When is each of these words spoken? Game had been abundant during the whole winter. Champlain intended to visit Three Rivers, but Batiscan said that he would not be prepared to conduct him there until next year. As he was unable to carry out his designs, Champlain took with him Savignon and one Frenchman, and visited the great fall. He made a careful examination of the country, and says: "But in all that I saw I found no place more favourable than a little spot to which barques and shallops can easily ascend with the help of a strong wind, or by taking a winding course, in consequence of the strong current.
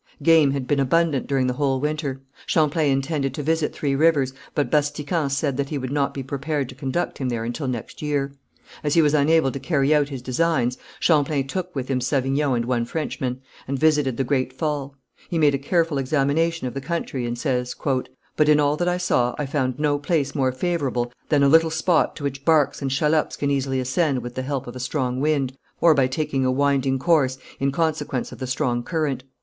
Game 0.23 0.49
had 0.49 0.65
been 0.65 0.79
abundant 0.79 1.27
during 1.27 1.45
the 1.45 1.53
whole 1.53 1.79
winter. 1.79 2.23
Champlain 2.47 2.91
intended 2.91 3.35
to 3.35 3.43
visit 3.43 3.71
Three 3.71 3.93
Rivers, 3.93 4.33
but 4.55 4.71
Batiscan 4.71 5.29
said 5.29 5.57
that 5.57 5.69
he 5.69 5.77
would 5.77 5.91
not 5.91 6.11
be 6.11 6.23
prepared 6.23 6.69
to 6.69 6.73
conduct 6.73 7.19
him 7.19 7.29
there 7.29 7.43
until 7.43 7.67
next 7.67 8.01
year. 8.01 8.33
As 8.83 8.95
he 8.95 9.01
was 9.03 9.13
unable 9.13 9.51
to 9.51 9.59
carry 9.59 9.93
out 9.93 10.09
his 10.09 10.23
designs, 10.23 10.79
Champlain 10.99 11.45
took 11.45 11.75
with 11.75 11.87
him 11.87 12.01
Savignon 12.01 12.55
and 12.55 12.65
one 12.65 12.83
Frenchman, 12.85 13.41
and 13.67 13.77
visited 13.77 14.17
the 14.17 14.23
great 14.23 14.51
fall. 14.51 14.95
He 15.29 15.37
made 15.37 15.53
a 15.53 15.59
careful 15.59 15.99
examination 15.99 16.65
of 16.65 16.73
the 16.73 16.81
country, 16.81 17.27
and 17.27 17.37
says: 17.37 17.75
"But 18.35 18.49
in 18.49 18.59
all 18.59 18.77
that 18.77 18.89
I 18.89 18.97
saw 18.97 19.35
I 19.37 19.45
found 19.45 19.77
no 19.77 19.99
place 19.99 20.33
more 20.33 20.51
favourable 20.51 21.13
than 21.29 21.43
a 21.43 21.47
little 21.47 21.69
spot 21.69 22.15
to 22.15 22.23
which 22.23 22.43
barques 22.43 22.81
and 22.81 22.91
shallops 22.91 23.35
can 23.35 23.51
easily 23.51 23.79
ascend 23.79 24.23
with 24.23 24.33
the 24.33 24.41
help 24.41 24.65
of 24.65 24.75
a 24.75 24.79
strong 24.79 25.19
wind, 25.19 25.55
or 25.79 25.93
by 25.93 26.07
taking 26.07 26.43
a 26.43 26.51
winding 26.51 26.97
course, 26.97 27.37
in 27.59 27.71
consequence 27.71 28.31
of 28.31 28.39
the 28.39 28.47
strong 28.47 28.81
current. 28.81 29.23